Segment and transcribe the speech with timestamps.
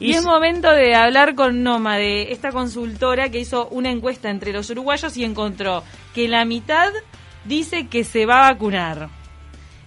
[0.00, 4.52] Y, es momento de hablar con Noma, de esta consultora que hizo una encuesta entre
[4.52, 6.90] los uruguayos y encontró que la mitad
[7.44, 9.08] dice que se va a vacunar.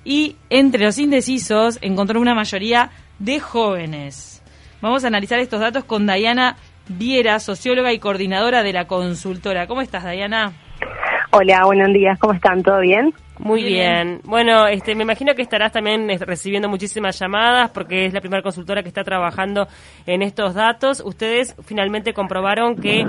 [0.05, 4.41] Y entre los indecisos encontró una mayoría de jóvenes.
[4.81, 6.55] Vamos a analizar estos datos con Dayana
[6.87, 9.67] Viera, socióloga y coordinadora de la consultora.
[9.67, 10.53] ¿Cómo estás, Dayana?
[11.31, 12.17] Hola, buenos días.
[12.19, 12.63] ¿Cómo están?
[12.63, 13.13] ¿Todo bien?
[13.39, 14.21] Muy bien.
[14.23, 18.81] Bueno, este, me imagino que estarás también recibiendo muchísimas llamadas porque es la primera consultora
[18.81, 19.67] que está trabajando
[20.05, 21.03] en estos datos.
[21.05, 23.05] Ustedes finalmente comprobaron que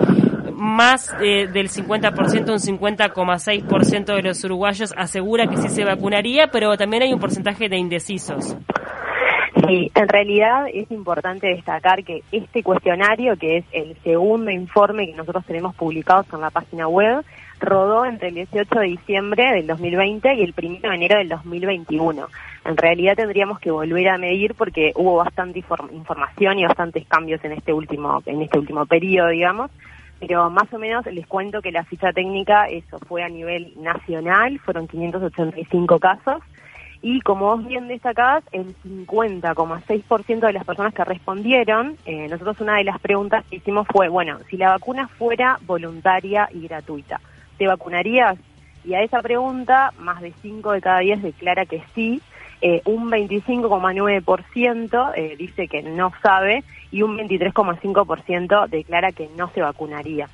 [0.52, 6.76] más eh, del 50%, un 50,6% de los uruguayos asegura que sí se vacunaría, pero
[6.76, 8.56] también hay un porcentaje de indecisos.
[9.68, 15.14] Sí, en realidad es importante destacar que este cuestionario, que es el segundo informe que
[15.14, 17.22] nosotros tenemos publicados en la página web,
[17.60, 22.28] rodó entre el 18 de diciembre del 2020 y el 1 de enero del 2021.
[22.64, 25.58] En realidad tendríamos que volver a medir porque hubo bastante
[25.92, 29.70] información y bastantes cambios en este último en este último periodo, digamos.
[30.18, 34.58] Pero más o menos les cuento que la ficha técnica, eso fue a nivel nacional,
[34.60, 36.42] fueron 585 casos
[37.00, 42.76] y como vos bien destacás, el 50,6% de las personas que respondieron, eh, nosotros una
[42.76, 47.20] de las preguntas que hicimos fue, bueno, si la vacuna fuera voluntaria y gratuita,
[47.56, 48.38] ¿te vacunarías?
[48.84, 52.20] Y a esa pregunta, más de 5 de cada 10 declara que sí,
[52.60, 56.64] eh, un 25,9% eh, dice que no sabe.
[56.90, 60.30] Y un 23,5% declara que no se vacunaría.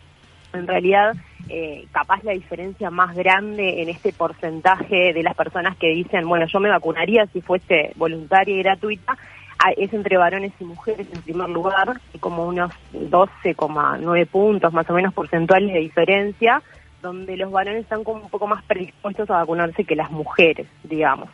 [0.53, 1.17] En realidad
[1.49, 6.47] eh, capaz la diferencia más grande en este porcentaje de las personas que dicen, bueno,
[6.47, 9.17] yo me vacunaría si fuese voluntaria y gratuita,
[9.59, 14.95] ah, es entre varones y mujeres en primer lugar, como unos 12,9 puntos más o
[14.95, 16.63] menos porcentuales de diferencia,
[17.03, 21.29] donde los varones están como un poco más predispuestos a vacunarse que las mujeres, digamos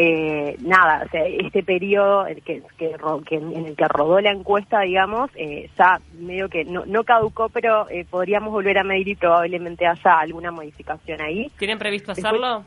[0.00, 2.94] eh, nada, o sea, este periodo que, que,
[3.34, 7.90] en el que rodó la encuesta, digamos, eh, ya medio que no, no caducó, pero
[7.90, 11.50] eh, podríamos volver a medir y probablemente haya alguna modificación ahí.
[11.58, 12.62] ¿Tienen previsto hacerlo?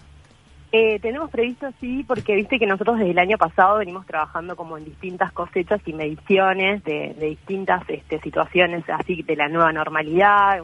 [0.73, 4.77] Eh, tenemos previsto sí, porque viste que nosotros desde el año pasado venimos trabajando como
[4.77, 10.59] en distintas cosechas y mediciones de, distintas este, situaciones así de la nueva normalidad,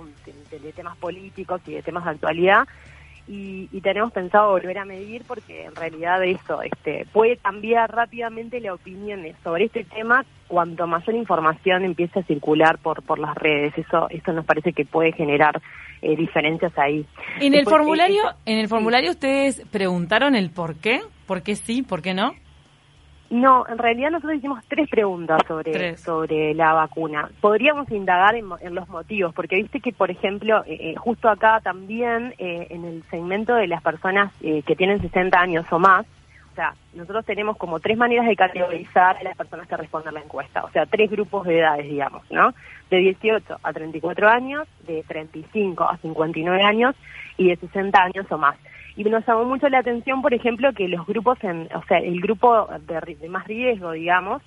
[0.51, 2.67] de temas políticos y de temas de actualidad
[3.27, 8.73] y, tenemos pensado volver a medir porque en realidad eso este, puede cambiar rápidamente la
[8.73, 13.77] opinión sobre este tema cuanto mayor información empiece a circular por, por las redes.
[13.77, 15.61] Eso, eso nos parece que puede generar
[16.01, 17.05] eh, diferencias ahí.
[17.39, 21.81] En el formulario, eh, en el formulario ustedes preguntaron el por qué, por qué sí,
[21.83, 22.33] por qué no.
[23.29, 27.29] No, en realidad nosotros hicimos tres preguntas sobre, sobre la vacuna.
[27.41, 32.33] Podríamos indagar en, los motivos, porque viste que, por ejemplo, eh, eh, justo acá también,
[32.37, 36.05] eh, en el segmento de las personas que tienen 60 años o más,
[36.57, 40.63] sea, nosotros tenemos como tres maneras de categorizar a las personas que responden la encuesta,
[40.63, 42.53] o sea, tres grupos de edades, digamos, ¿no?
[42.89, 46.95] De 18 a 34 años, de 35 a 59 años
[47.37, 48.57] y de 60 años o más.
[48.95, 52.19] Y nos llamó mucho la atención, por ejemplo, que los grupos, en, o sea, el
[52.19, 54.41] grupo de, más riesgo, digamos,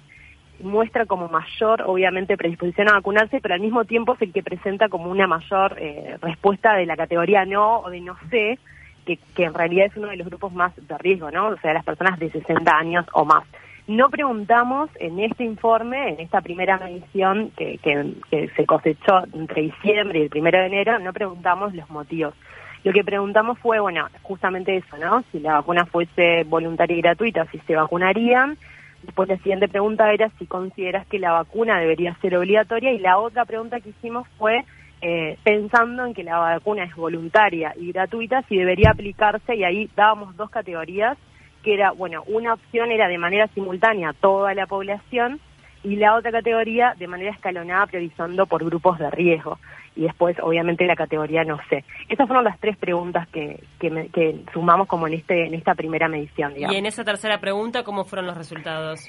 [0.58, 4.88] muestra como mayor, obviamente, predisposición a vacunarse, pero al mismo tiempo es el que presenta
[4.88, 8.58] como una mayor eh, respuesta de la categoría no o de no sé,
[9.04, 11.48] que, que en realidad es uno de los grupos más de riesgo, ¿no?
[11.48, 13.44] O sea, las personas de 60 años o más.
[13.86, 19.62] No preguntamos en este informe, en esta primera medición que, que, que se cosechó entre
[19.62, 22.34] diciembre y el primero de enero, no preguntamos los motivos.
[22.82, 25.22] Lo que preguntamos fue, bueno, justamente eso, ¿no?
[25.30, 28.56] Si la vacuna fuese voluntaria y gratuita, si se vacunarían.
[29.02, 33.18] Después la siguiente pregunta era si consideras que la vacuna debería ser obligatoria y la
[33.18, 34.64] otra pregunta que hicimos fue
[35.02, 39.88] eh, pensando en que la vacuna es voluntaria y gratuita, si debería aplicarse y ahí
[39.96, 41.16] dábamos dos categorías,
[41.62, 45.40] que era, bueno, una opción era de manera simultánea toda la población
[45.82, 49.58] y la otra categoría de manera escalonada priorizando por grupos de riesgo
[49.96, 51.84] y después obviamente la categoría no sé.
[52.08, 56.54] Esas fueron las tres preguntas que, que, sumamos como en este en esta primera medición.
[56.56, 59.08] Y en esa tercera pregunta, ¿cómo fueron los resultados?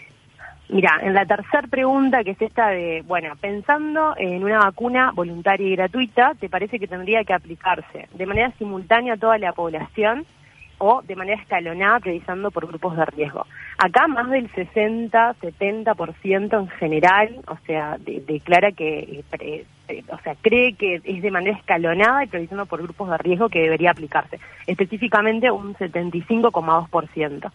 [0.71, 5.67] Mira, en la tercera pregunta, que es esta de, bueno, pensando en una vacuna voluntaria
[5.67, 10.25] y gratuita, ¿te parece que tendría que aplicarse de manera simultánea a toda la población
[10.83, 13.45] o de manera escalonada, priorizando por grupos de riesgo.
[13.77, 20.33] Acá más del 60, 70% en general, o sea, declara que, eh, eh, o sea,
[20.41, 24.39] cree que es de manera escalonada y priorizando por grupos de riesgo que debería aplicarse.
[24.65, 27.51] Específicamente un 75,2%.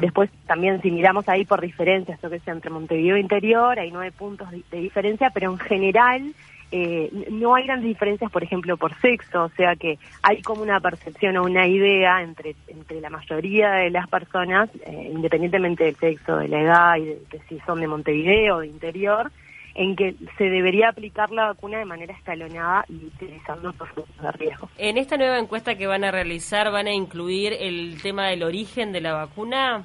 [0.00, 3.90] Después también si miramos ahí por diferencias, esto que es entre Montevideo e Interior, hay
[3.90, 6.32] nueve puntos de diferencia, pero en general
[6.72, 10.78] eh, no hay grandes diferencias, por ejemplo, por sexo, o sea que hay como una
[10.78, 16.36] percepción o una idea entre, entre la mayoría de las personas, eh, independientemente del sexo,
[16.36, 19.32] de la edad y de, si son de Montevideo o de interior,
[19.74, 24.68] en que se debería aplicar la vacuna de manera escalonada y utilizando grupos de riesgo.
[24.78, 28.92] En esta nueva encuesta que van a realizar, ¿van a incluir el tema del origen
[28.92, 29.84] de la vacuna?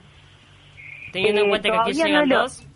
[1.12, 2.68] Teniendo en eh, cuenta que aquí llegan dos.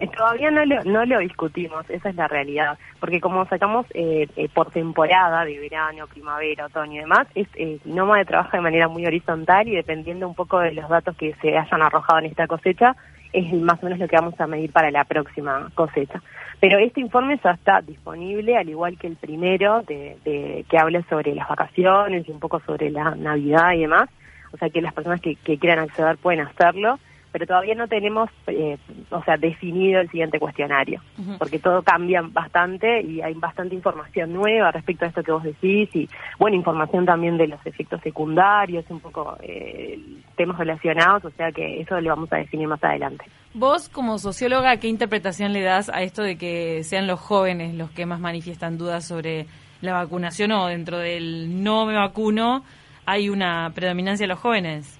[0.00, 4.28] Eh, todavía no lo, no lo discutimos, esa es la realidad, porque como sacamos eh,
[4.36, 8.62] eh, por temporada de verano, primavera, otoño y demás, es eh, Noma de trabaja de
[8.62, 12.26] manera muy horizontal y dependiendo un poco de los datos que se hayan arrojado en
[12.26, 12.94] esta cosecha,
[13.32, 16.22] es más o menos lo que vamos a medir para la próxima cosecha.
[16.60, 21.02] Pero este informe ya está disponible, al igual que el primero, de, de que habla
[21.08, 24.08] sobre las vacaciones y un poco sobre la Navidad y demás.
[24.52, 26.98] O sea que las personas que quieran acceder pueden hacerlo
[27.32, 28.78] pero todavía no tenemos, eh,
[29.10, 31.00] o sea, definido el siguiente cuestionario,
[31.38, 35.88] porque todo cambia bastante y hay bastante información nueva respecto a esto que vos decís
[35.94, 36.08] y,
[36.38, 39.98] bueno, información también de los efectos secundarios, un poco eh,
[40.36, 43.24] temas relacionados, o sea que eso lo vamos a definir más adelante.
[43.54, 47.90] Vos, como socióloga, ¿qué interpretación le das a esto de que sean los jóvenes los
[47.90, 49.46] que más manifiestan dudas sobre
[49.80, 52.62] la vacunación o dentro del no me vacuno
[53.06, 54.97] hay una predominancia de los jóvenes?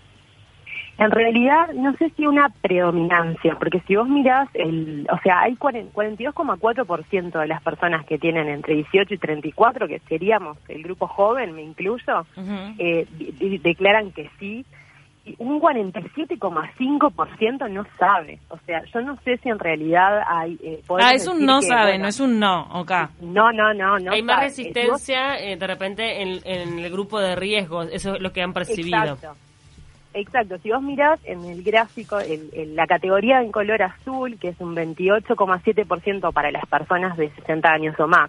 [0.98, 5.54] En realidad, no sé si una predominancia, porque si vos mirás, el, o sea, hay
[5.54, 11.54] 42,4% de las personas que tienen entre 18 y 34, que seríamos el grupo joven,
[11.54, 12.26] me incluyo,
[12.78, 13.06] eh,
[13.62, 14.66] declaran que sí,
[15.24, 18.40] y un 47,5% no sabe.
[18.48, 20.58] O sea, yo no sé si en realidad hay...
[20.62, 22.90] Eh, ah, es un no sabe, no es un no, ok.
[23.20, 27.36] No, no, no, no Hay más resistencia eh, de repente en, en, el grupo de
[27.36, 29.14] riesgos, eso es lo que han percibido.
[29.14, 29.47] Exacto.
[30.18, 34.60] Exacto, si vos mirás en el gráfico, en, la categoría en color azul, que es
[34.60, 38.28] un 28,7% para las personas de 60 años o más,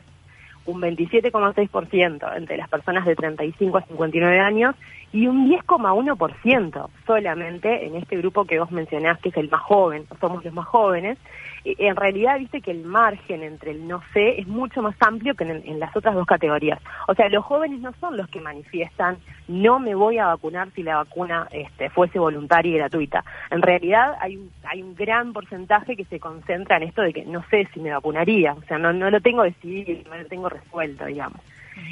[0.69, 4.75] un 27,6% entre las personas de 35 a 59 años
[5.11, 10.05] y un 10,1% solamente en este grupo que vos mencionás, que es el más joven,
[10.21, 11.17] somos los más jóvenes,
[11.65, 15.43] en realidad viste que el margen entre el no sé es mucho más amplio que
[15.43, 16.79] en, las otras dos categorías.
[17.07, 19.17] O sea, los jóvenes no son los que manifiestan
[19.47, 23.25] no me voy a vacunar si la vacuna este, fuese voluntaria y gratuita.
[23.49, 27.25] En realidad hay un, hay un gran porcentaje que se concentra en esto de que
[27.25, 30.49] no sé si me vacunaría, o sea, no, no lo tengo decidido, no lo tengo
[30.63, 31.39] resuelto, digamos.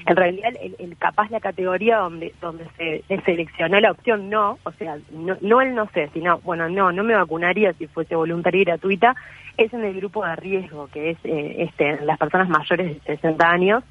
[0.06, 4.98] En realidad, el, capaz la categoría donde donde se, seleccionó la opción no, o sea,
[5.12, 8.66] no, no el no sé, sino, bueno, no, no me vacunaría si fuese voluntaria y
[8.66, 9.16] gratuita,
[9.58, 13.50] es en el grupo de riesgo, que es eh, este, las personas mayores de 60
[13.50, 13.84] años,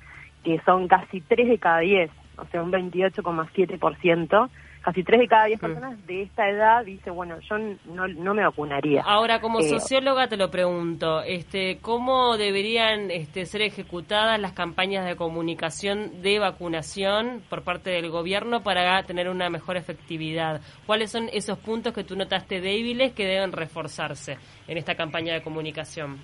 [0.44, 4.49] que son casi 3 de cada 10, o sea, un 28,7%
[4.87, 8.44] casi tres de cada diez personas de esta edad dice, bueno, yo no, no me
[8.44, 9.03] vacunaría.
[9.03, 15.05] Ahora, como eh, socióloga te lo pregunto, este, ¿cómo deberían este, ser ejecutadas las campañas
[15.05, 20.61] de comunicación de vacunación por parte del gobierno para tener una mejor efectividad?
[20.87, 24.38] ¿Cuáles son esos puntos que tú notaste débiles que deben reforzarse
[24.69, 26.19] en esta campaña de comunicación?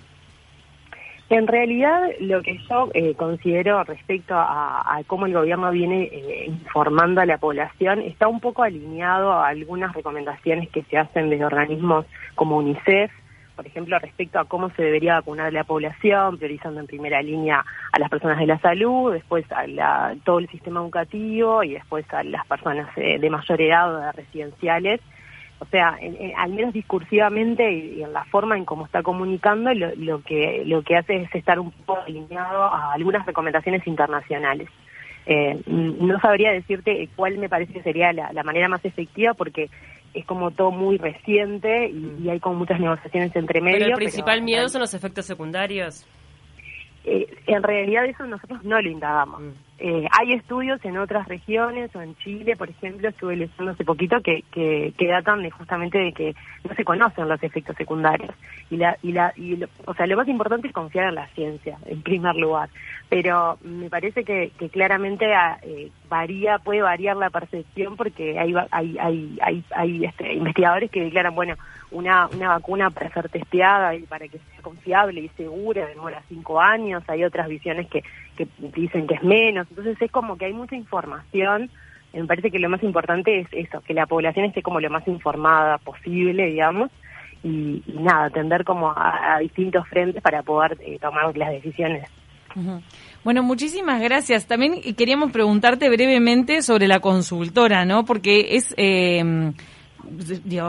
[1.32, 7.22] En realidad, lo que yo eh, considero respecto a, cómo el gobierno viene eh, informando
[7.22, 12.04] a la población está un poco alineado a algunas recomendaciones que se hacen desde organismos
[12.34, 13.10] como UNICEF,
[13.56, 17.98] por ejemplo, respecto a cómo se debería vacunar la población, priorizando en primera línea a
[17.98, 22.46] las personas de la salud, después a todo el sistema educativo y después a las
[22.46, 25.00] personas eh, de mayor edad o de residenciales
[25.62, 25.96] o sea,
[26.38, 30.96] al menos discursivamente y, en la forma en cómo está comunicando, lo, que lo que
[30.96, 34.68] hace es estar un poco alineado a algunas recomendaciones internacionales.
[35.24, 39.70] Eh, no sabría decirte cuál me parece que sería la, manera más efectiva porque
[40.14, 43.78] es como todo muy reciente y, hay como muchas negociaciones entre medio.
[43.78, 46.08] Pero el principal miedo son los efectos secundarios.
[47.04, 49.40] Eh, en realidad eso nosotros no lo indagamos.
[49.40, 49.50] Mm.
[49.84, 54.20] Eh, hay estudios en otras regiones o en Chile, por ejemplo, estuve leyendo hace poquito
[54.20, 58.32] que, que, datan de justamente de que no se conocen los efectos secundarios.
[58.70, 61.78] Y la, y la, y o sea, lo más importante es confiar en la ciencia,
[61.86, 62.68] en primer lugar.
[63.08, 68.54] Pero me parece que, que claramente ah, eh, varía, puede variar la percepción porque hay,
[68.70, 71.56] hay, hay, hay, hay este, investigadores que declaran, bueno,
[71.92, 76.60] una, una vacuna para ser testeada y para que sea confiable y segura demora cinco
[76.60, 77.02] años.
[77.08, 78.02] Hay otras visiones que,
[78.36, 81.70] que dicen que es menos entonces es como que hay mucha información.
[82.12, 85.06] Me parece que lo más importante es eso, que la población esté como lo más
[85.08, 86.90] informada posible, digamos,
[87.42, 92.06] y, nada, atender como a, distintos frentes para poder eh, tomar las decisiones.
[93.24, 94.46] Bueno, muchísimas gracias.
[94.46, 98.04] También queríamos preguntarte brevemente sobre la consultora, ¿no?
[98.04, 99.52] Porque es eh,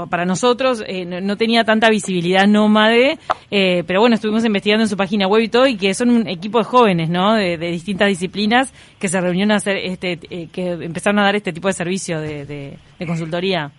[0.10, 3.18] para nosotros eh, no, tenía tanta visibilidad nómade,
[3.52, 6.28] eh, pero bueno, estuvimos investigando en su página web y todo, y que son un
[6.28, 7.34] equipo de jóvenes, ¿no?
[7.36, 11.54] De, distintas disciplinas que se reunieron a hacer, este, eh, que empezaron a dar este
[11.54, 13.72] tipo de servicio de, consultoría.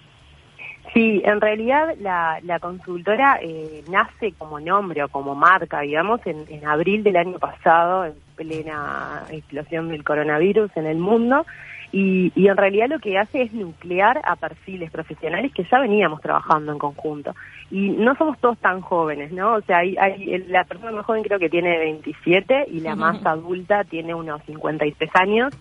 [0.92, 6.44] Sí, en realidad la, la consultora eh, nace como nombre o como marca, digamos, en,
[6.48, 11.44] en abril del año pasado, en plena explosión del coronavirus en el mundo.
[11.92, 16.20] Y, y, en realidad lo que hace es nuclear a perfiles profesionales que ya veníamos
[16.20, 17.34] trabajando en conjunto.
[17.70, 19.54] Y no somos todos tan jóvenes, ¿no?
[19.54, 23.24] O sea, hay, hay la persona más joven creo que tiene 27 y la más
[23.24, 25.54] adulta tiene unos 53 años.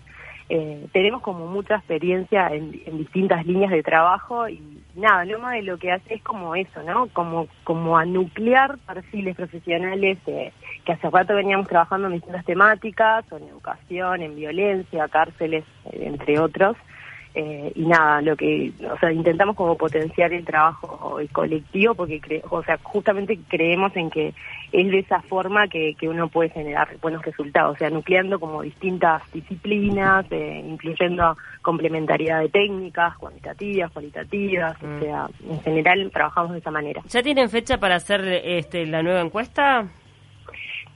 [0.50, 4.60] Eh, tenemos como mucha experiencia en, distintas líneas de trabajo y
[4.94, 7.06] nada, lo más de lo que hace es como eso, ¿no?
[7.08, 10.52] Como, como a nuclear perfiles profesionales eh,
[10.84, 16.38] que hace rato veníamos trabajando en distintas temáticas, en educación, en violencia, cárceles, eh, entre
[16.38, 16.76] otros.
[17.36, 22.62] Eh, y nada, lo que, o sea, intentamos como potenciar el trabajo colectivo porque, o
[22.62, 24.32] sea, justamente creemos en que
[24.70, 28.62] es de esa forma que, que uno puede generar buenos resultados, o sea, nucleando como
[28.62, 35.00] distintas disciplinas, eh, incluyendo complementariedad de técnicas, cuantitativas, cualitativas, o mm.
[35.00, 37.02] sea, en general trabajamos de esa manera.
[37.08, 39.88] ¿Ya tienen fecha para hacer este, la nueva encuesta?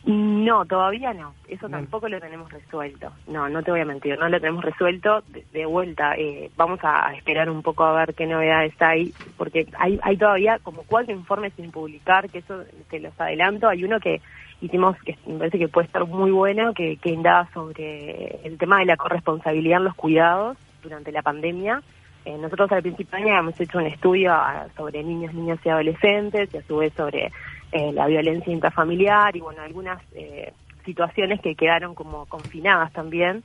[0.05, 1.35] No, todavía no.
[1.49, 3.12] Eso tampoco lo tenemos resuelto.
[3.26, 5.23] No, no te voy a mentir, no lo tenemos resuelto.
[5.52, 9.99] De, vuelta, eh, vamos a esperar un poco a ver qué novedades hay, porque hay,
[10.02, 13.69] hay todavía como cuatro informes sin publicar, que eso te los adelanto.
[13.69, 14.23] Hay uno que
[14.61, 18.78] hicimos, que me parece que puede estar muy bueno, que, que indaga sobre el tema
[18.78, 21.83] de la corresponsabilidad en los cuidados durante la pandemia.
[22.25, 25.69] Eh, nosotros al principio de año hemos hecho un estudio ah, sobre niños, niñas y
[25.69, 27.33] adolescentes y a su vez sobre
[27.73, 30.53] eh, la violencia intrafamiliar y bueno, algunas eh,
[30.85, 33.43] situaciones que quedaron como confinadas también.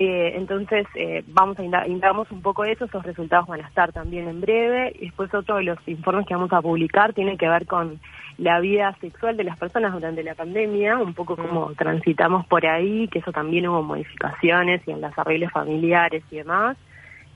[0.00, 4.28] Eh, entonces, eh, vamos a indagamos un poco eso, esos resultados van a estar también
[4.28, 4.92] en breve.
[4.94, 7.98] Y después otro de los informes que vamos a publicar tiene que ver con
[8.36, 11.74] la vida sexual de las personas durante la pandemia, un poco como mm.
[11.74, 16.76] transitamos por ahí, que eso también hubo modificaciones y en las arreglos familiares y demás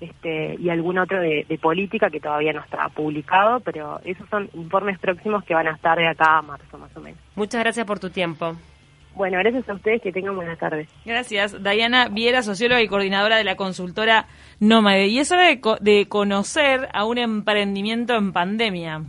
[0.02, 4.98] este, y algún otro de, política que todavía no está publicado, pero esos son informes
[4.98, 7.20] próximos que van a estar de acá a marzo más o menos.
[7.36, 8.56] Muchas gracias por tu tiempo.
[9.14, 10.88] Bueno, gracias a ustedes, que tengan buenas tardes.
[11.04, 11.62] Gracias.
[11.62, 14.26] Diana Viera, socióloga y coordinadora de la consultora
[14.58, 15.06] Nómade.
[15.06, 19.00] Y es hora de, de conocer a un emprendimiento en pandemia.